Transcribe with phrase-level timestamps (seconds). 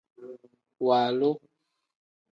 [0.85, 1.31] Waalu.